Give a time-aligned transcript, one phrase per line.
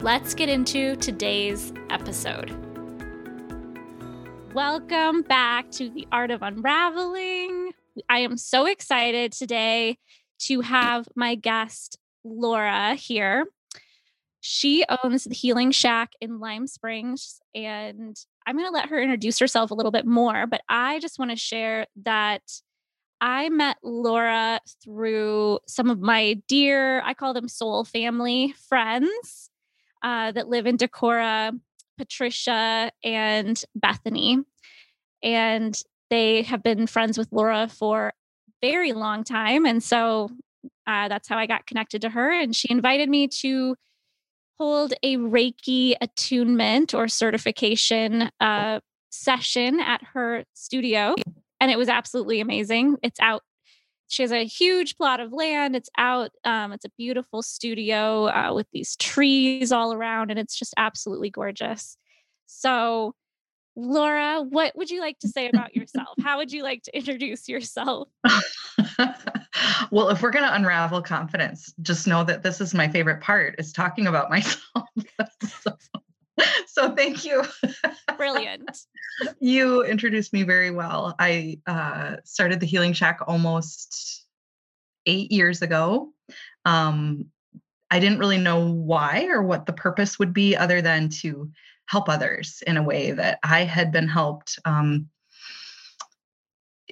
[0.00, 2.54] Let's get into today's episode.
[4.54, 7.72] Welcome back to the Art of Unraveling.
[8.08, 9.98] I am so excited today
[10.42, 13.46] to have my guest, Laura, here.
[14.38, 19.40] She owns the Healing Shack in Lime Springs, and I'm going to let her introduce
[19.40, 20.46] herself a little bit more.
[20.46, 22.42] But I just want to share that
[23.20, 29.50] I met Laura through some of my dear, I call them soul family friends
[30.02, 31.58] uh, that live in Decorah,
[31.96, 34.38] Patricia and Bethany.
[35.22, 35.80] And
[36.10, 38.12] they have been friends with Laura for
[38.62, 39.66] very long time.
[39.66, 40.30] And so
[40.86, 42.32] uh, that's how I got connected to her.
[42.32, 43.76] And she invited me to
[44.58, 51.14] hold a Reiki attunement or certification uh, session at her studio.
[51.60, 52.96] And it was absolutely amazing.
[53.02, 53.42] It's out
[54.08, 55.76] she has a huge plot of land.
[55.76, 56.30] It's out.
[56.44, 61.30] Um, it's a beautiful studio uh, with these trees all around, and it's just absolutely
[61.30, 61.96] gorgeous.
[62.46, 63.14] So,
[63.76, 66.08] Laura, what would you like to say about yourself?
[66.22, 68.08] How would you like to introduce yourself?
[69.90, 73.56] well, if we're going to unravel confidence, just know that this is my favorite part
[73.58, 74.88] is talking about myself.
[75.62, 75.72] so,
[76.66, 77.44] so thank you.
[78.16, 78.70] Brilliant.
[79.40, 81.14] You introduced me very well.
[81.18, 84.24] I uh, started the Healing Shack almost
[85.06, 86.12] eight years ago.
[86.64, 87.26] Um,
[87.90, 91.50] I didn't really know why or what the purpose would be, other than to
[91.86, 94.58] help others in a way that I had been helped.
[94.64, 95.08] Um,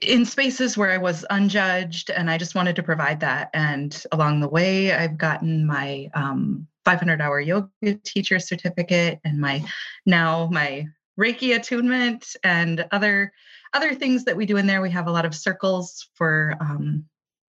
[0.02, 3.50] in spaces where I was unjudged, and I just wanted to provide that.
[3.54, 9.64] And along the way, I've gotten my um, 500 hour yoga teacher certificate and my
[10.06, 10.86] now my
[11.18, 13.32] Reiki attunement and other
[13.72, 14.82] other things that we do in there.
[14.82, 17.04] We have a lot of circles for um,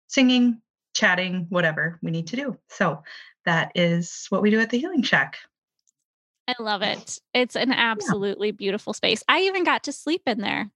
[0.08, 0.60] singing,
[0.94, 2.58] chatting, whatever we need to do.
[2.68, 3.02] So
[3.44, 5.38] that is what we do at the Healing Shack.
[6.48, 7.18] I love it.
[7.34, 8.52] It's an absolutely yeah.
[8.52, 9.22] beautiful space.
[9.28, 10.70] I even got to sleep in there.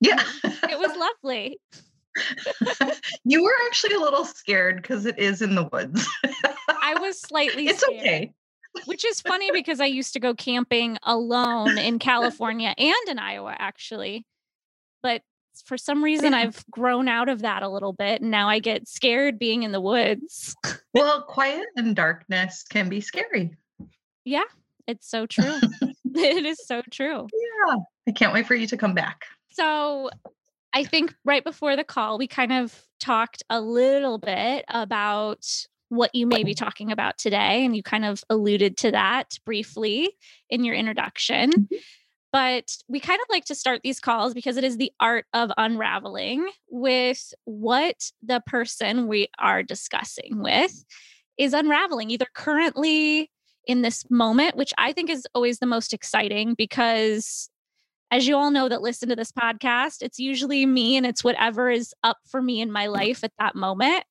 [0.00, 0.22] Yeah.
[0.44, 1.60] it was lovely.
[3.24, 6.06] you were actually a little scared because it is in the woods.
[6.68, 8.34] I was slightly It's scared, okay.
[8.84, 13.54] Which is funny because I used to go camping alone in California and in Iowa
[13.58, 14.24] actually.
[15.02, 15.22] But
[15.64, 16.34] for some reason.
[16.34, 19.72] I've grown out of that a little bit and now I get scared being in
[19.72, 20.54] the woods.
[20.94, 23.56] well, quiet and darkness can be scary.
[24.24, 24.44] Yeah,
[24.86, 25.58] it's so true.
[26.14, 27.26] it is so true.
[27.32, 27.76] Yeah.
[28.06, 29.24] I can't wait for you to come back.
[29.50, 30.10] So
[30.72, 35.44] I think right before the call, we kind of talked a little bit about
[35.88, 37.64] what you may be talking about today.
[37.64, 40.10] And you kind of alluded to that briefly
[40.50, 41.50] in your introduction.
[41.50, 41.76] Mm-hmm.
[42.30, 45.50] But we kind of like to start these calls because it is the art of
[45.56, 50.84] unraveling with what the person we are discussing with
[51.38, 53.30] is unraveling, either currently
[53.66, 57.48] in this moment, which I think is always the most exciting because
[58.10, 61.70] as you all know that listen to this podcast, it's usually me and it's whatever
[61.70, 64.04] is up for me in my life at that moment.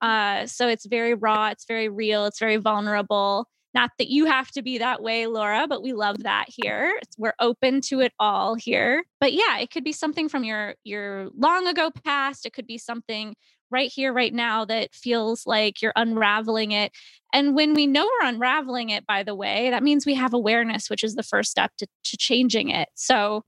[0.00, 3.46] Uh, so it's very raw, it's very real, it's very vulnerable.
[3.72, 6.98] Not that you have to be that way, Laura, but we love that here.
[7.18, 9.04] We're open to it all here.
[9.20, 12.46] But yeah, it could be something from your your long ago past.
[12.46, 13.34] It could be something
[13.70, 16.92] right here, right now that feels like you're unraveling it.
[17.32, 20.90] And when we know we're unraveling it, by the way, that means we have awareness,
[20.90, 22.88] which is the first step to, to changing it.
[22.96, 23.44] So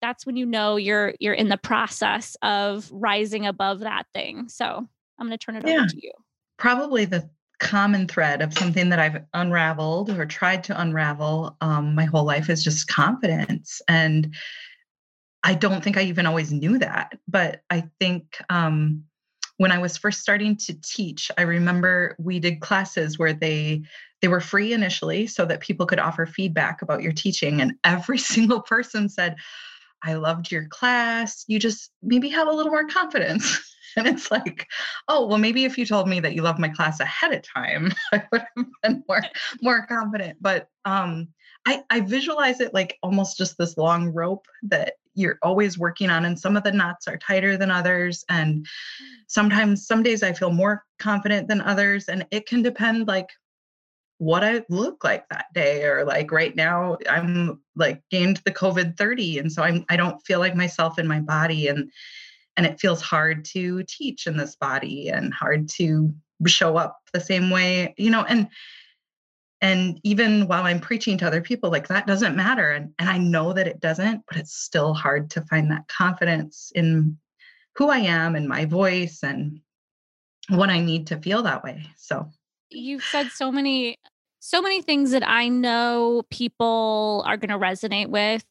[0.00, 4.48] that's when you know you're you're in the process of rising above that thing.
[4.48, 4.86] So
[5.18, 5.78] I'm going to turn it yeah.
[5.78, 6.12] over to you.
[6.58, 12.04] Probably the common thread of something that I've unraveled or tried to unravel um, my
[12.04, 13.82] whole life is just confidence.
[13.88, 14.34] And
[15.42, 19.04] I don't think I even always knew that, but I think um,
[19.56, 23.82] when I was first starting to teach, I remember we did classes where they
[24.20, 28.18] they were free initially so that people could offer feedback about your teaching and every
[28.34, 29.36] single person said,
[30.02, 31.44] "I loved your class.
[31.46, 34.68] You just maybe have a little more confidence." And it's like,
[35.08, 37.92] oh, well, maybe if you told me that you love my class ahead of time,
[38.12, 39.22] I would have been more
[39.60, 40.38] more confident.
[40.40, 41.28] But um,
[41.66, 46.24] I, I visualize it like almost just this long rope that you're always working on,
[46.24, 48.24] and some of the knots are tighter than others.
[48.28, 48.66] And
[49.26, 53.28] sometimes, some days I feel more confident than others, and it can depend like
[54.18, 58.96] what I look like that day or like right now I'm like gained the COVID
[58.96, 61.88] 30 and so I'm I don't feel like myself in my body and
[62.58, 66.12] and it feels hard to teach in this body and hard to
[66.46, 68.48] show up the same way you know and
[69.60, 73.16] and even while i'm preaching to other people like that doesn't matter and, and i
[73.16, 77.16] know that it doesn't but it's still hard to find that confidence in
[77.76, 79.60] who i am and my voice and
[80.48, 82.28] what i need to feel that way so.
[82.70, 83.96] You've said so many
[84.40, 88.44] so many things that i know people are going to resonate with.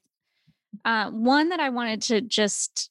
[0.86, 2.90] Uh, one that i wanted to just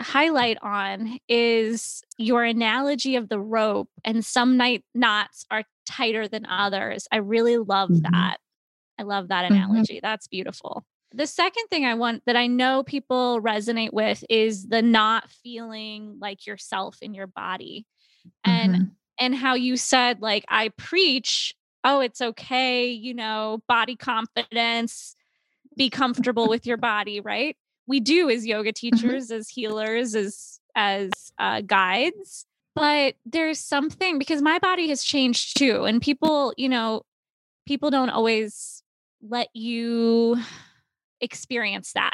[0.00, 6.46] highlight on is your analogy of the rope and some night knots are tighter than
[6.46, 7.08] others.
[7.10, 8.12] I really love mm-hmm.
[8.12, 8.38] that.
[8.98, 9.54] I love that mm-hmm.
[9.54, 9.94] analogy.
[9.94, 10.06] Mm-hmm.
[10.06, 10.84] That's beautiful.
[11.12, 16.18] The second thing I want that I know people resonate with is the not feeling
[16.20, 17.86] like yourself in your body.
[18.44, 18.84] And mm-hmm.
[19.18, 21.54] and how you said like I preach,
[21.84, 25.14] oh it's okay, you know, body confidence,
[25.76, 27.56] be comfortable with your body, right?
[27.86, 28.96] We do as yoga mm-hmm.
[28.96, 32.46] teachers, as healers, as as uh, guides.
[32.74, 37.02] But there's something because my body has changed too, and people, you know,
[37.66, 38.82] people don't always
[39.22, 40.36] let you
[41.20, 42.12] experience that.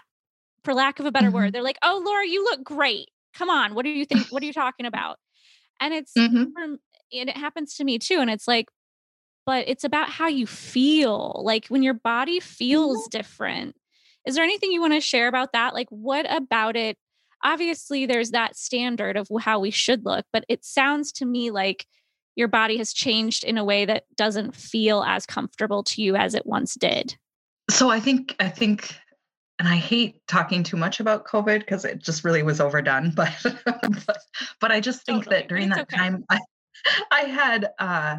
[0.65, 1.37] For lack of a better mm-hmm.
[1.37, 3.09] word, they're like, "Oh, Laura, you look great.
[3.35, 4.29] Come on, what do you think?
[4.29, 5.19] What are you talking about?"
[5.81, 6.45] And it's mm-hmm.
[6.57, 6.79] and
[7.11, 8.21] it happens to me too.
[8.21, 8.69] And it's like,
[9.45, 11.43] but it's about how you feel.
[11.45, 13.19] Like when your body feels mm-hmm.
[13.19, 13.77] different,
[14.27, 15.75] is there anything you want to share about that?
[15.75, 16.97] Like, what about it?
[17.45, 21.87] Obviously, there's that standard of how we should look, but it sounds to me like
[22.37, 26.35] your body has changed in a way that doesn't feel as comfortable to you as
[26.35, 27.17] it once did.
[27.71, 28.95] So I think, I think,
[29.59, 33.35] and I hate talking too much about COVID because it just really was overdone, but,
[33.65, 34.19] but,
[34.61, 35.37] but I just think totally.
[35.37, 35.97] that during it's that okay.
[35.97, 36.41] time, I,
[37.11, 38.17] I had, uh,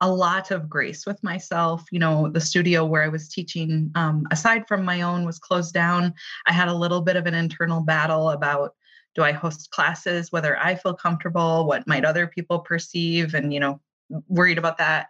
[0.00, 1.84] a lot of grace with myself.
[1.90, 5.74] You know, the studio where I was teaching, um, aside from my own, was closed
[5.74, 6.14] down.
[6.46, 8.74] I had a little bit of an internal battle about
[9.14, 13.58] do I host classes, whether I feel comfortable, what might other people perceive, and, you
[13.58, 13.80] know,
[14.28, 15.08] worried about that.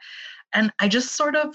[0.53, 1.55] And I just sort of,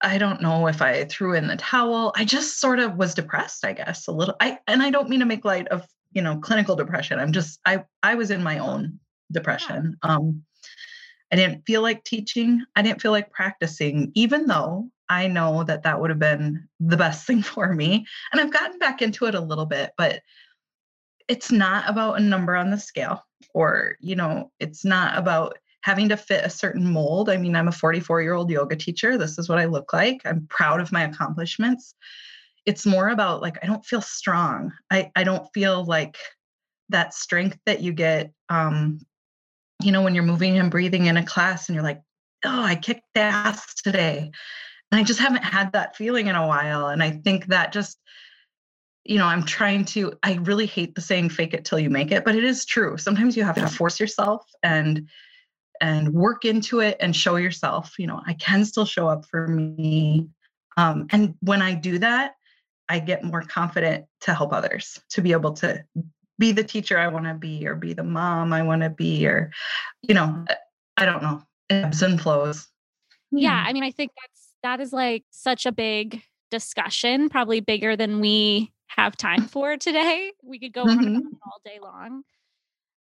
[0.00, 2.12] I don't know if I threw in the towel.
[2.16, 4.34] I just sort of was depressed, I guess, a little.
[4.40, 7.18] I and I don't mean to make light of, you know, clinical depression.
[7.18, 8.98] I'm just I I was in my own
[9.32, 9.96] depression.
[10.02, 10.42] Um
[11.32, 12.64] I didn't feel like teaching.
[12.76, 16.96] I didn't feel like practicing, even though I know that that would have been the
[16.96, 18.06] best thing for me.
[18.32, 20.22] And I've gotten back into it a little bit, but
[21.28, 26.08] it's not about a number on the scale or, you know, it's not about having
[26.08, 27.28] to fit a certain mold.
[27.28, 29.18] I mean, I'm a 44 year old yoga teacher.
[29.18, 30.20] This is what I look like.
[30.24, 31.94] I'm proud of my accomplishments.
[32.64, 34.72] It's more about like, I don't feel strong.
[34.90, 36.16] I, I don't feel like
[36.88, 39.00] that strength that you get um,
[39.82, 42.00] you know, when you're moving and breathing in a class and you're like,
[42.44, 44.30] oh, I kicked ass today.
[44.90, 46.88] And I just haven't had that feeling in a while.
[46.88, 47.98] And I think that just,
[49.04, 52.10] you know, I'm trying to, I really hate the saying fake it till you make
[52.10, 52.96] it, but it is true.
[52.96, 55.08] Sometimes you have to force yourself and
[55.80, 59.46] and work into it and show yourself, you know, I can still show up for
[59.46, 60.28] me.
[60.78, 62.34] Um, and when I do that,
[62.88, 65.84] I get more confident to help others, to be able to
[66.38, 69.26] be the teacher I want to be or be the mom I want to be
[69.26, 69.50] or
[70.02, 70.44] you know
[70.96, 72.68] I don't know ebbs and flows.
[73.30, 77.96] Yeah, I mean I think that's that is like such a big discussion, probably bigger
[77.96, 80.32] than we have time for today.
[80.42, 81.16] We could go mm-hmm.
[81.16, 82.22] on all day long.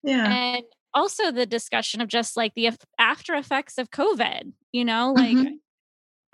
[0.02, 0.32] Yeah.
[0.32, 5.36] And also the discussion of just like the after effects of COVID, you know, like
[5.36, 5.54] mm-hmm.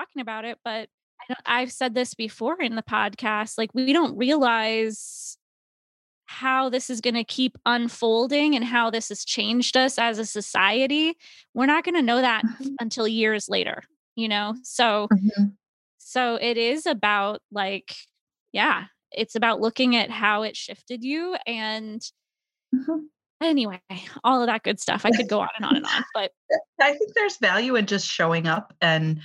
[0.00, 0.88] talking about it, but
[1.44, 5.37] I've said this before in the podcast, like we don't realize
[6.28, 10.26] how this is going to keep unfolding and how this has changed us as a
[10.26, 11.16] society
[11.54, 12.74] we're not going to know that mm-hmm.
[12.80, 13.82] until years later
[14.14, 15.44] you know so mm-hmm.
[15.96, 17.94] so it is about like
[18.52, 22.02] yeah it's about looking at how it shifted you and
[22.74, 22.98] mm-hmm.
[23.42, 23.80] anyway
[24.22, 26.30] all of that good stuff i could go on and on and on but
[26.80, 29.18] i think there's value in just showing up and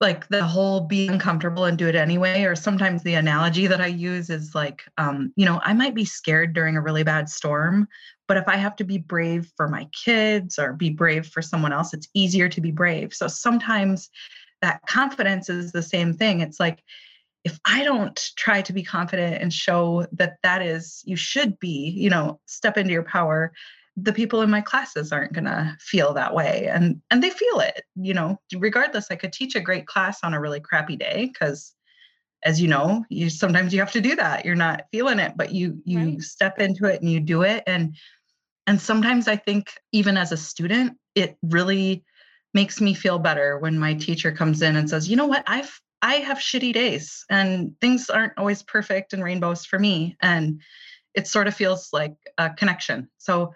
[0.00, 3.86] like the whole be uncomfortable and do it anyway or sometimes the analogy that i
[3.86, 7.88] use is like um, you know i might be scared during a really bad storm
[8.26, 11.72] but if i have to be brave for my kids or be brave for someone
[11.72, 13.12] else it's easier to be brave.
[13.12, 14.10] So sometimes
[14.62, 16.40] that confidence is the same thing.
[16.40, 16.82] It's like
[17.44, 21.92] if i don't try to be confident and show that that is you should be
[21.96, 23.52] you know step into your power
[24.02, 27.60] the people in my classes aren't going to feel that way and and they feel
[27.60, 31.30] it you know regardless i could teach a great class on a really crappy day
[31.32, 31.74] because
[32.44, 35.52] as you know you sometimes you have to do that you're not feeling it but
[35.52, 36.22] you you right.
[36.22, 37.96] step into it and you do it and
[38.66, 42.04] and sometimes i think even as a student it really
[42.54, 45.44] makes me feel better when my teacher comes in and says, "You know what?
[45.46, 50.60] I've I have shitty days and things aren't always perfect and rainbows for me." And
[51.14, 53.08] it sort of feels like a connection.
[53.18, 53.52] So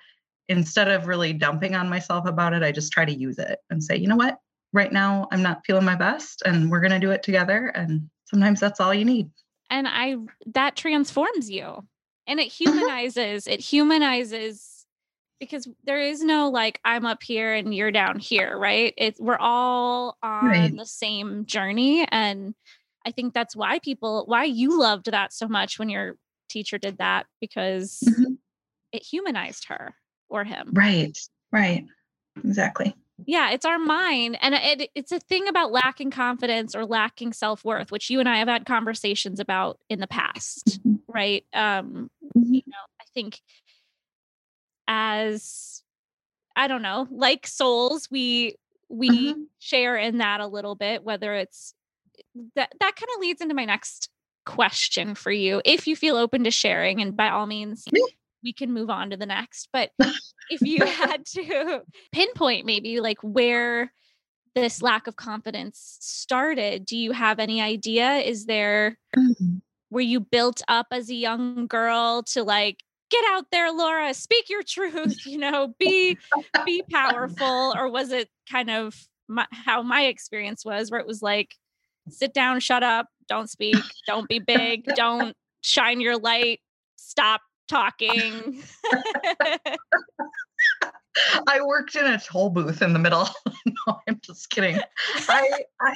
[0.52, 3.82] instead of really dumping on myself about it, I just try to use it and
[3.82, 4.38] say, "You know what?
[4.72, 8.08] Right now I'm not feeling my best and we're going to do it together." And
[8.26, 9.30] sometimes that's all you need.
[9.70, 10.16] And I
[10.54, 11.86] that transforms you.
[12.26, 14.86] And it humanizes, it humanizes
[15.40, 18.94] because there is no like I'm up here and you're down here, right?
[18.96, 20.76] It's we're all on right.
[20.76, 22.54] the same journey and
[23.04, 26.16] I think that's why people why you loved that so much when your
[26.48, 28.34] teacher did that because mm-hmm.
[28.92, 29.94] it humanized her
[30.32, 30.70] or him.
[30.72, 31.16] Right.
[31.52, 31.84] Right.
[32.42, 32.94] Exactly.
[33.24, 37.92] Yeah, it's our mind and it, it's a thing about lacking confidence or lacking self-worth
[37.92, 40.96] which you and I have had conversations about in the past, mm-hmm.
[41.06, 41.44] right?
[41.52, 42.54] Um mm-hmm.
[42.54, 43.40] you know, I think
[44.88, 45.82] as
[46.56, 48.56] I don't know, like souls, we
[48.88, 49.42] we mm-hmm.
[49.58, 51.74] share in that a little bit, whether it's
[52.56, 54.08] that that kind of leads into my next
[54.44, 55.62] question for you.
[55.64, 57.84] If you feel open to sharing, and by all means,
[58.42, 59.68] we can move on to the next.
[59.72, 59.90] But
[60.50, 61.82] if you had to
[62.12, 63.92] pinpoint maybe like where
[64.54, 68.16] this lack of confidence started, do you have any idea?
[68.16, 69.56] Is there mm-hmm.
[69.90, 72.78] were you built up as a young girl to like
[73.10, 76.16] get out there laura speak your truth you know be
[76.64, 81.20] be powerful or was it kind of my, how my experience was where it was
[81.20, 81.54] like
[82.08, 86.60] sit down shut up don't speak don't be big don't shine your light
[86.96, 87.42] stop
[87.72, 88.62] talking
[91.46, 93.28] I worked in a toll booth in the middle.
[93.66, 94.80] no, I'm just kidding.
[95.28, 95.94] I, I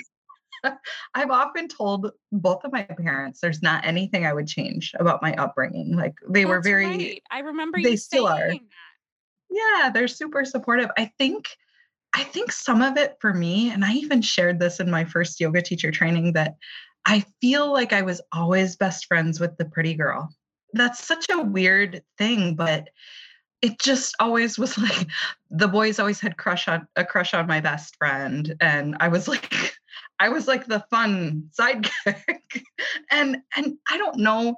[1.15, 5.35] I've often told both of my parents there's not anything I would change about my
[5.35, 5.97] upbringing.
[5.97, 7.23] Like they That's were very right.
[7.31, 8.49] I remember they still are.
[8.49, 8.61] That.
[9.51, 10.91] Yeah, they're super supportive.
[10.99, 11.49] I think
[12.15, 15.39] I think some of it for me, and I even shared this in my first
[15.39, 16.57] yoga teacher training, that
[17.07, 20.31] I feel like I was always best friends with the pretty girl.
[20.77, 22.89] That's such a weird thing, but
[23.63, 25.07] it just always was like
[25.51, 29.27] the boys always had crush on a crush on my best friend and i was
[29.29, 29.77] like
[30.19, 32.63] I was like the fun sidekick.
[33.11, 34.57] and and I don't know.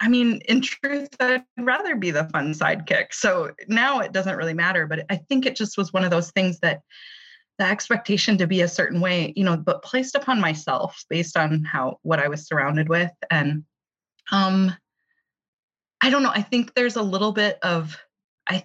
[0.00, 3.12] I mean, in truth, I'd rather be the fun sidekick.
[3.12, 4.86] So now it doesn't really matter.
[4.86, 6.80] But I think it just was one of those things that
[7.58, 11.64] the expectation to be a certain way, you know, but placed upon myself based on
[11.64, 13.12] how what I was surrounded with.
[13.30, 13.64] And
[14.32, 14.74] um
[16.02, 16.32] I don't know.
[16.32, 17.98] I think there's a little bit of
[18.48, 18.64] I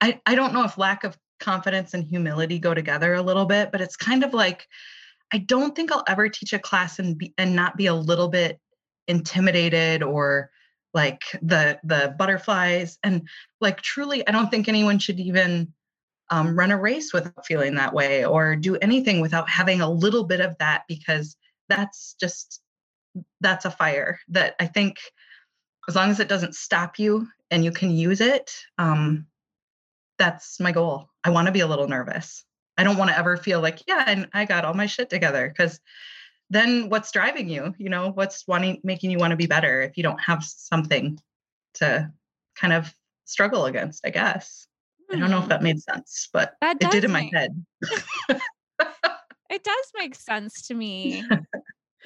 [0.00, 3.72] I, I don't know if lack of confidence and humility go together a little bit,
[3.72, 4.68] but it's kind of like
[5.32, 8.28] I don't think I'll ever teach a class and be and not be a little
[8.28, 8.60] bit
[9.08, 10.50] intimidated or
[10.94, 13.28] like the the butterflies and
[13.60, 15.72] like truly I don't think anyone should even
[16.30, 20.24] um, run a race without feeling that way or do anything without having a little
[20.24, 21.36] bit of that because
[21.68, 22.62] that's just
[23.40, 24.96] that's a fire that I think
[25.88, 29.26] as long as it doesn't stop you and you can use it um,
[30.22, 31.08] that's my goal.
[31.24, 32.44] I want to be a little nervous.
[32.78, 35.48] I don't want to ever feel like, yeah, and I got all my shit together
[35.48, 35.80] because
[36.48, 37.74] then what's driving you?
[37.76, 41.18] You know, what's wanting making you want to be better if you don't have something
[41.74, 42.10] to
[42.54, 44.68] kind of struggle against, I guess.
[45.10, 45.16] Hmm.
[45.16, 45.50] I don't know if hmm.
[45.50, 47.64] that made sense, but it did in make, my head.
[49.50, 51.24] it does make sense to me.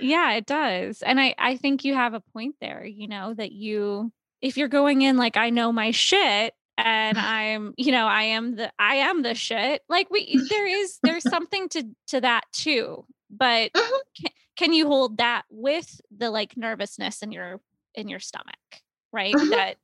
[0.00, 1.02] Yeah, it does.
[1.02, 4.68] And I I think you have a point there, you know, that you if you're
[4.68, 8.96] going in like I know my shit, and i'm you know i am the i
[8.96, 14.02] am the shit like we there is there's something to to that too but uh-huh.
[14.20, 17.60] can, can you hold that with the like nervousness in your
[17.94, 19.50] in your stomach right uh-huh.
[19.50, 19.76] that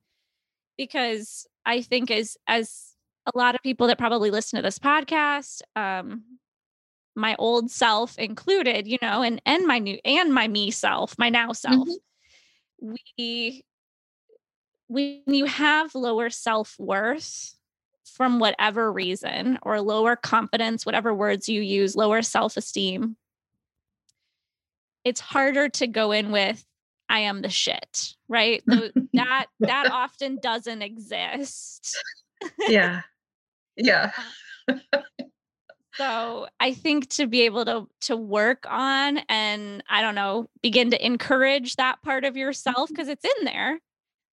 [0.77, 2.89] because i think as as
[3.33, 6.23] a lot of people that probably listen to this podcast um
[7.15, 11.29] my old self included you know and and my new and my me self my
[11.29, 12.95] now self mm-hmm.
[13.17, 13.63] we
[14.87, 17.55] when you have lower self worth
[18.13, 23.17] from whatever reason, or lower confidence, whatever words you use, lower self esteem,
[25.03, 26.63] it's harder to go in with,
[27.09, 28.63] I am the shit, right?
[29.13, 31.97] that that often doesn't exist.
[32.67, 33.01] yeah.
[33.75, 34.11] Yeah.
[35.95, 40.91] so I think to be able to to work on and I don't know, begin
[40.91, 43.13] to encourage that part of yourself because mm-hmm.
[43.23, 43.79] it's in there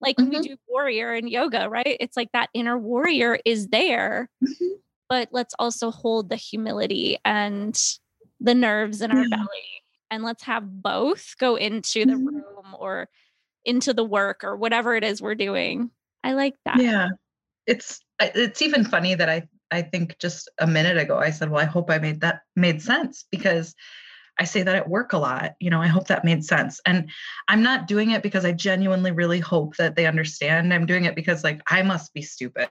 [0.01, 0.31] like mm-hmm.
[0.31, 1.97] we do warrior and yoga, right?
[2.01, 4.75] It's like that inner warrior is there, mm-hmm.
[5.09, 7.79] but let's also hold the humility and
[8.41, 9.37] the nerves in our yeah.
[9.37, 9.83] belly.
[10.11, 12.27] And let's have both go into the mm-hmm.
[12.27, 13.09] room or
[13.65, 15.91] into the work or whatever it is we're doing.
[16.25, 16.81] I like that.
[16.81, 17.09] Yeah.
[17.67, 21.61] It's it's even funny that I I think just a minute ago, I said, well,
[21.61, 23.75] I hope I made that made sense because
[24.41, 25.53] I say that at work a lot.
[25.61, 26.81] You know, I hope that made sense.
[26.87, 27.11] And
[27.49, 30.73] I'm not doing it because I genuinely really hope that they understand.
[30.73, 32.71] I'm doing it because like I must be stupid.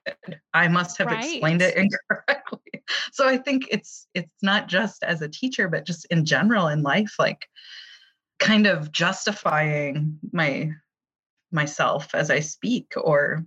[0.54, 1.24] I must have right.
[1.24, 2.60] explained it incorrectly.
[3.12, 6.82] So I think it's it's not just as a teacher, but just in general in
[6.82, 7.48] life, like
[8.40, 10.72] kind of justifying my
[11.52, 13.46] myself as I speak or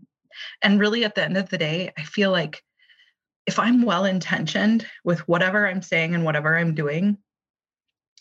[0.63, 2.63] and really at the end of the day, I feel like
[3.47, 7.19] if I'm well intentioned with whatever I'm saying and whatever I'm doing,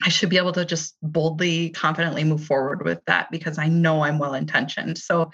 [0.04, 4.04] I should be able to just boldly, confidently move forward with that because I know
[4.04, 4.98] I'm well intentioned.
[4.98, 5.32] So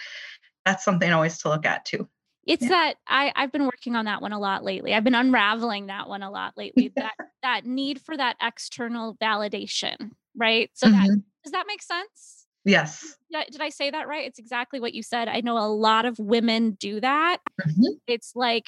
[0.66, 2.10] that's something always to look at too.
[2.46, 2.70] It's yeah.
[2.70, 4.94] that I, I've been working on that one a lot lately.
[4.94, 6.92] I've been unraveling that one a lot lately.
[6.96, 7.14] that
[7.44, 10.70] that need for that external validation, right?
[10.74, 10.98] So mm-hmm.
[10.98, 12.46] that does that make sense?
[12.66, 13.16] Yes.
[13.32, 14.28] Did I say that right?
[14.28, 15.30] It's exactly what you said.
[15.30, 17.38] I know a lot of women do that.
[17.62, 17.94] Mm-hmm.
[18.08, 18.68] It's like,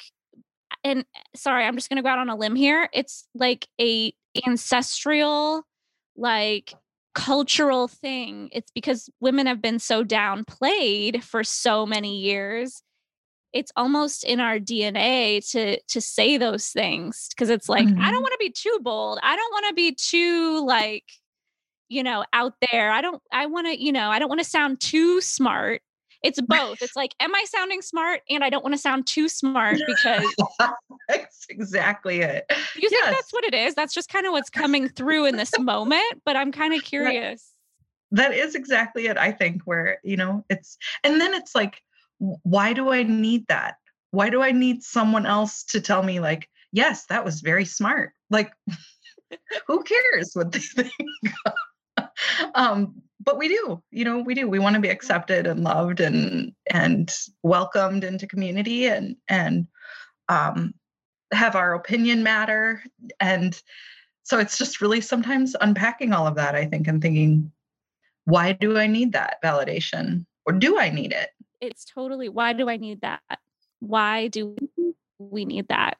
[0.84, 2.88] and sorry, I'm just going to go out on a limb here.
[2.92, 4.12] It's like a
[4.46, 5.64] ancestral
[6.16, 6.74] like
[7.14, 8.48] cultural thing.
[8.52, 12.82] It's because women have been so downplayed for so many years.
[13.52, 18.00] It's almost in our DNA to to say those things because it's like mm-hmm.
[18.00, 18.22] I don't mm-hmm.
[18.22, 19.18] want to be too bold.
[19.22, 21.04] I don't want to be too like
[21.88, 22.92] you know out there.
[22.92, 25.82] I don't I want to, you know, I don't want to sound too smart
[26.22, 26.82] it's both.
[26.82, 28.20] It's like, am I sounding smart?
[28.28, 30.24] And I don't want to sound too smart because
[31.08, 32.44] that's exactly it.
[32.76, 33.04] You yes.
[33.04, 33.74] think that's what it is?
[33.74, 37.52] That's just kind of what's coming through in this moment, but I'm kind of curious.
[38.10, 41.80] That, that is exactly it, I think, where, you know, it's, and then it's like,
[42.18, 43.76] why do I need that?
[44.10, 48.12] Why do I need someone else to tell me, like, yes, that was very smart?
[48.28, 48.52] Like,
[49.66, 50.92] who cares what they think?
[52.54, 54.48] um, but we do you know we do.
[54.48, 59.66] We want to be accepted and loved and and welcomed into community and and
[60.28, 60.74] um,
[61.32, 62.82] have our opinion matter.
[63.18, 63.60] And
[64.22, 67.50] so it's just really sometimes unpacking all of that i think and thinking
[68.26, 70.24] why do i need that validation?
[70.46, 71.30] Or do i need it?
[71.60, 73.20] It's totally why do i need that?
[73.80, 74.56] Why do
[75.20, 75.98] we need that.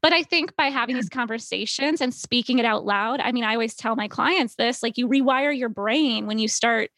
[0.00, 3.52] But I think by having these conversations and speaking it out loud, I mean, I
[3.52, 6.90] always tell my clients this like you rewire your brain when you start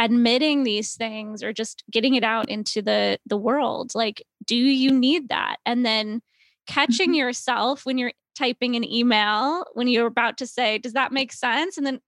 [0.00, 3.92] admitting these things or just getting it out into the the world.
[3.94, 5.56] Like do you need that?
[5.66, 6.22] And then
[6.66, 7.14] catching mm-hmm.
[7.14, 11.76] yourself when you're typing an email when you're about to say does that make sense?
[11.76, 12.00] and then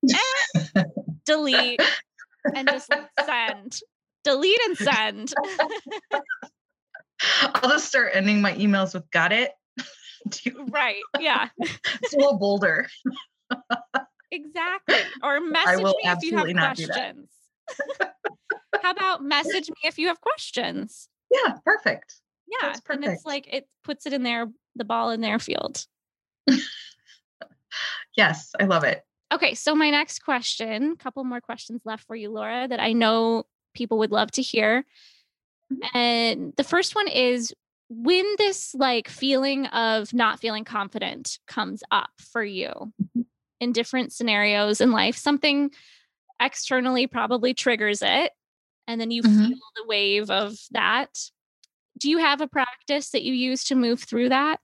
[0.77, 0.83] eh,
[1.27, 1.83] delete
[2.55, 2.89] and just
[3.25, 3.79] send.
[4.23, 5.33] Delete and send
[7.43, 9.53] I'll just start ending my emails with got it.
[10.45, 11.03] you- right.
[11.19, 11.49] Yeah.
[11.59, 12.89] it's a little bolder.
[14.31, 14.97] exactly.
[15.23, 17.29] Or message me if you have questions.
[18.83, 21.09] How about message me if you have questions?
[21.31, 22.17] Yeah, perfect.
[22.49, 22.73] Yeah.
[22.85, 22.91] Perfect.
[22.91, 25.87] And it's like it puts it in there, the ball in their field.
[28.17, 29.05] yes, I love it.
[29.33, 32.93] Okay, so my next question, a couple more questions left for you, Laura, that I
[32.93, 34.85] know people would love to hear.
[35.95, 37.55] And the first one is
[37.89, 43.23] when this like feeling of not feeling confident comes up for you mm-hmm.
[43.61, 45.71] in different scenarios in life, something
[46.41, 48.33] externally probably triggers it.
[48.87, 49.49] And then you mm-hmm.
[49.49, 51.19] feel the wave of that.
[51.99, 54.61] Do you have a practice that you use to move through that?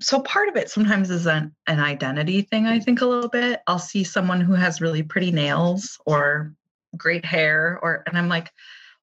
[0.00, 3.60] So part of it sometimes is an, an identity thing, I think a little bit.
[3.66, 6.54] I'll see someone who has really pretty nails or
[6.96, 8.50] great hair or and I'm like,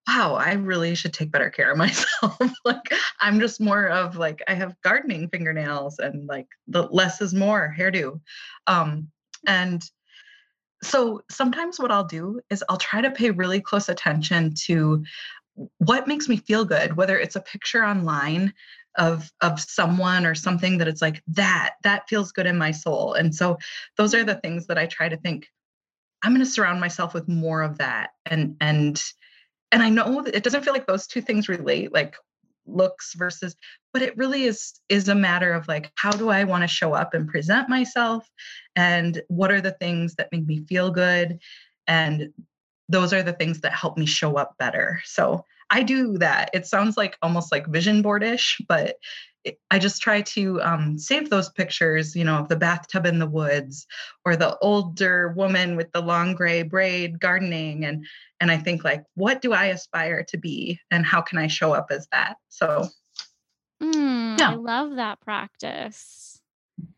[0.08, 2.40] wow, I really should take better care of myself.
[2.64, 7.34] like I'm just more of like I have gardening fingernails and like the less is
[7.34, 8.20] more hairdo.
[8.68, 9.10] Um,
[9.46, 9.84] and
[10.84, 15.04] so sometimes what I'll do is I'll try to pay really close attention to
[15.80, 18.54] what makes me feel good, whether it's a picture online
[18.98, 23.14] of of someone or something that it's like that that feels good in my soul.
[23.14, 23.58] And so
[23.98, 25.48] those are the things that I try to think
[26.24, 29.02] I'm going to surround myself with more of that and and
[29.72, 32.16] and I know that it doesn't feel like those two things relate, like
[32.66, 33.56] looks versus,
[33.94, 36.94] but it really is is a matter of like how do I want to show
[36.94, 38.30] up and present myself,
[38.76, 41.40] and what are the things that make me feel good,
[41.88, 42.30] and
[42.90, 45.02] those are the things that help me show up better.
[45.06, 46.50] So I do that.
[46.54, 48.96] It sounds like almost like vision boardish, but
[49.72, 53.28] I just try to um, save those pictures, you know, of the bathtub in the
[53.28, 53.86] woods
[54.26, 57.86] or the older woman with the long gray braid gardening.
[57.86, 58.06] And,
[58.40, 61.74] and I think like, what do I aspire to be and how can I show
[61.74, 62.38] up as that?
[62.50, 62.88] So
[63.82, 64.52] mm, yeah.
[64.52, 66.42] I love that practice.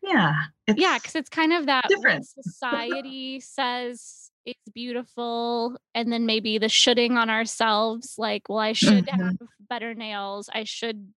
[0.02, 0.34] Yeah.
[0.66, 0.98] Yeah.
[0.98, 5.78] Cause it's kind of that different society says it's beautiful.
[5.94, 9.20] And then maybe the shoulding on ourselves, like, well, I should mm-hmm.
[9.22, 9.36] have
[9.68, 10.48] better nails.
[10.52, 11.08] I should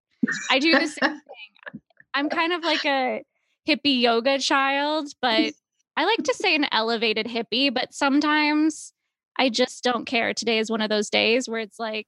[0.49, 1.81] I do the same thing.
[2.13, 3.23] I'm kind of like a
[3.67, 5.53] hippie yoga child, but
[5.95, 8.93] I like to say an elevated hippie, but sometimes
[9.37, 10.33] I just don't care.
[10.33, 12.07] Today is one of those days where it's like,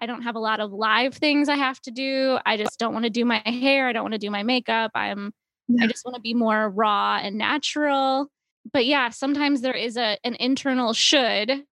[0.00, 2.38] I don't have a lot of live things I have to do.
[2.44, 3.88] I just don't want to do my hair.
[3.88, 4.90] I don't want to do my makeup.
[4.94, 5.32] I'm,
[5.68, 5.84] yeah.
[5.84, 8.28] I just want to be more raw and natural.
[8.72, 11.64] But yeah, sometimes there is a an internal should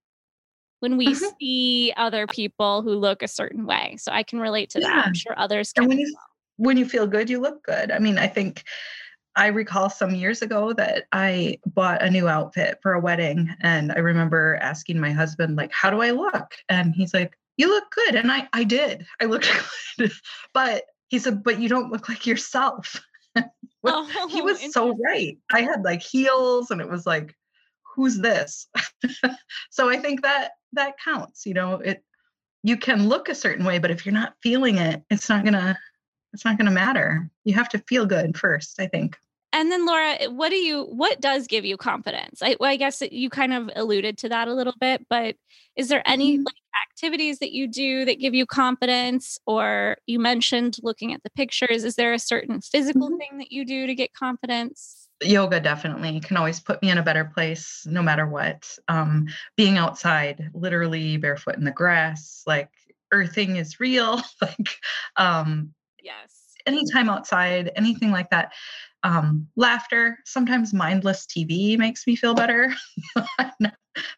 [0.84, 1.24] when we mm-hmm.
[1.40, 3.96] see other people who look a certain way.
[3.98, 4.88] So I can relate to yeah.
[4.88, 5.06] that.
[5.06, 5.84] I'm sure others can.
[5.84, 6.16] And when you,
[6.56, 7.90] when you feel good, you look good.
[7.90, 8.64] I mean, I think
[9.34, 13.48] I recall some years ago that I bought a new outfit for a wedding.
[13.62, 16.52] And I remember asking my husband, like, how do I look?
[16.68, 18.14] And he's like, you look good.
[18.16, 19.06] And I, I did.
[19.22, 19.50] I looked
[19.96, 20.12] good.
[20.52, 23.02] but he said, but you don't look like yourself.
[23.86, 25.38] oh, he was so right.
[25.50, 27.34] I had like heels and it was like,
[27.94, 28.68] who's this?
[29.70, 32.02] so I think that that counts, you know, it,
[32.62, 35.78] you can look a certain way, but if you're not feeling it, it's not gonna,
[36.32, 37.30] it's not gonna matter.
[37.44, 39.16] You have to feel good first, I think.
[39.52, 42.42] And then Laura, what do you what does give you confidence?
[42.42, 45.36] I, well, I guess you kind of alluded to that a little bit, but
[45.76, 46.42] is there any mm-hmm.
[46.44, 46.54] like
[46.90, 51.84] activities that you do that give you confidence or you mentioned looking at the pictures,
[51.84, 53.18] is there a certain physical mm-hmm.
[53.18, 55.03] thing that you do to get confidence?
[55.22, 58.68] Yoga definitely can always put me in a better place no matter what.
[58.88, 62.70] Um, being outside, literally barefoot in the grass, like
[63.12, 64.20] earthing is real.
[64.40, 64.76] like
[65.16, 65.72] um
[66.02, 66.40] yes.
[66.66, 68.52] Anytime outside, anything like that
[69.04, 72.74] um, laughter sometimes mindless tv makes me feel better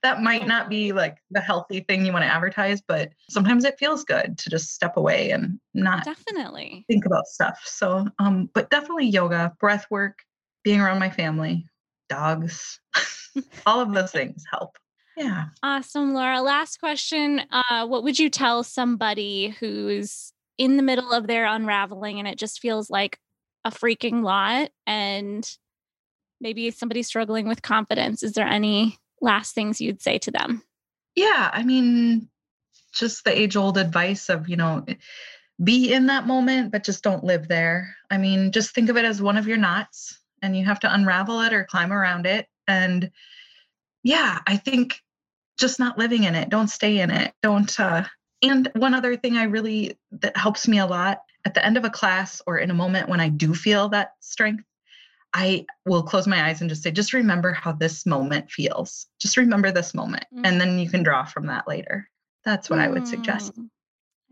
[0.03, 3.79] that might not be like the healthy thing you want to advertise but sometimes it
[3.79, 8.71] feels good to just step away and not definitely think about stuff so um but
[8.71, 10.23] definitely yoga breath work
[10.67, 11.65] being around my family
[12.09, 12.81] dogs
[13.67, 14.77] all of those things help.
[15.17, 15.45] Yeah.
[15.63, 16.43] Awesome laura.
[16.43, 22.19] Last question uh what would you tell somebody who's in the middle of their unraveling
[22.19, 23.21] and it just feels like
[23.65, 25.49] a freaking lot and
[26.41, 28.25] maybe somebody struggling with confidence?
[28.25, 30.65] Is there any last things you'd say to them?
[31.15, 32.29] Yeah i mean
[32.93, 34.85] just the age old advice of you know
[35.63, 37.95] be in that moment but just don't live there.
[38.11, 40.93] I mean just think of it as one of your knots and you have to
[40.93, 43.11] unravel it or climb around it and
[44.03, 45.01] yeah i think
[45.59, 48.05] just not living in it don't stay in it don't uh
[48.43, 51.85] and one other thing i really that helps me a lot at the end of
[51.85, 54.65] a class or in a moment when I do feel that strength,
[55.33, 59.07] I will close my eyes and just say, just remember how this moment feels.
[59.21, 60.25] Just remember this moment.
[60.35, 60.41] Mm.
[60.45, 62.11] And then you can draw from that later.
[62.45, 62.83] That's what mm.
[62.83, 63.55] I would suggest.
[63.55, 63.69] Mm.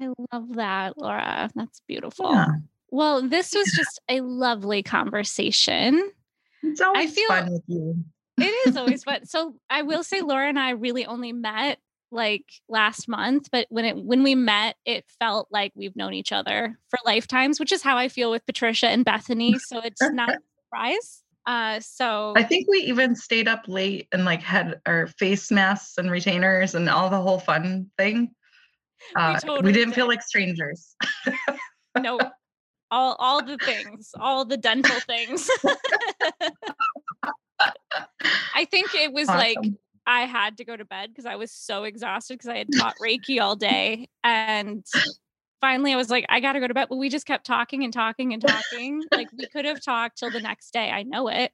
[0.00, 1.48] I love that, Laura.
[1.54, 2.32] That's beautiful.
[2.32, 2.48] Yeah.
[2.94, 6.12] Well, this was just a lovely conversation.
[6.62, 8.04] It's always I feel, fun with you.
[8.38, 9.26] it is always fun.
[9.26, 11.80] So I will say Laura and I really only met
[12.12, 16.30] like last month, but when it when we met, it felt like we've known each
[16.30, 19.58] other for lifetimes, which is how I feel with Patricia and Bethany.
[19.58, 21.24] So it's not a surprise.
[21.46, 25.98] Uh, so I think we even stayed up late and like had our face masks
[25.98, 28.30] and retainers and all the whole fun thing.
[29.16, 29.96] Uh, we, totally we didn't did.
[29.96, 30.94] feel like strangers.
[32.00, 32.20] no,
[32.94, 35.50] all all the things, all the dental things.
[38.54, 39.38] I think it was awesome.
[39.38, 39.58] like
[40.06, 42.94] I had to go to bed because I was so exhausted because I had taught
[43.02, 44.08] Reiki all day.
[44.22, 44.84] And
[45.60, 46.86] finally I was like, I gotta go to bed.
[46.88, 49.02] But we just kept talking and talking and talking.
[49.10, 50.90] like we could have talked till the next day.
[50.90, 51.50] I know it.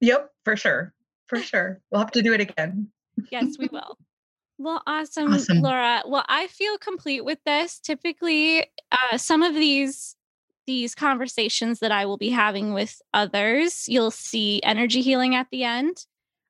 [0.00, 0.94] Yep, for sure.
[1.26, 1.80] For sure.
[1.90, 2.88] We'll have to do it again.
[3.30, 3.98] yes, we will.
[4.58, 6.02] Well, awesome, awesome, Laura.
[6.06, 7.78] Well, I feel complete with this.
[7.78, 10.15] Typically, uh, some of these
[10.66, 15.64] these conversations that I will be having with others, you'll see energy healing at the
[15.64, 15.96] end.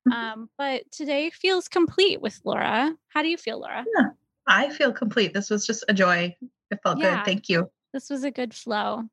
[0.07, 0.11] Mm-hmm.
[0.11, 2.95] Um, but today feels complete with Laura.
[3.09, 3.85] How do you feel, Laura?
[3.97, 4.09] Yeah,
[4.47, 5.33] I feel complete.
[5.33, 6.35] This was just a joy.
[6.71, 7.25] It felt yeah, good.
[7.25, 7.69] Thank you.
[7.93, 9.03] This was a good flow.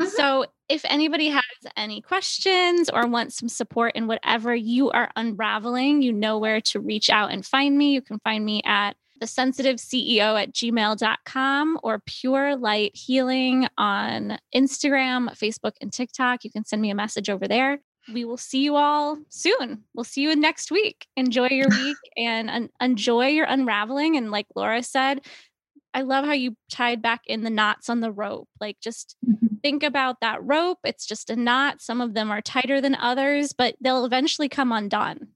[0.00, 0.10] Mm-hmm.
[0.16, 1.44] So, if anybody has
[1.76, 6.80] any questions or wants some support in whatever you are unraveling, you know where to
[6.80, 7.92] reach out and find me.
[7.92, 14.36] You can find me at the sensitive CEO at gmail.com or pure light healing on
[14.54, 16.44] Instagram, Facebook, and TikTok.
[16.44, 17.80] You can send me a message over there
[18.12, 19.82] we will see you all soon.
[19.94, 21.06] We'll see you next week.
[21.16, 24.18] Enjoy your week and un- enjoy your unraveling.
[24.18, 25.22] And like Laura said,
[25.94, 28.50] I love how you tied back in the knots on the rope.
[28.60, 29.56] Like just mm-hmm.
[29.62, 30.80] think about that rope.
[30.84, 31.80] It's just a knot.
[31.80, 35.28] Some of them are tighter than others, but they'll eventually come undone.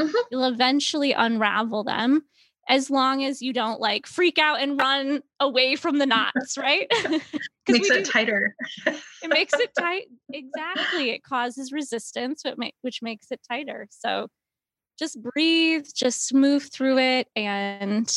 [0.00, 0.16] Mm-hmm.
[0.30, 2.22] You'll eventually unravel them
[2.68, 6.86] as long as you don't like freak out and run away from the knots, right?
[7.68, 8.54] makes it do, tighter.
[8.86, 10.06] it makes it tight.
[10.32, 11.10] Exactly.
[11.10, 12.42] It causes resistance,
[12.82, 13.86] which makes it tighter.
[13.90, 14.28] So
[14.98, 17.28] just breathe, just move through it.
[17.36, 18.12] And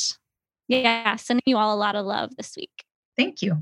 [0.67, 2.83] yeah, sending you all a lot of love this week.
[3.17, 3.61] Thank you.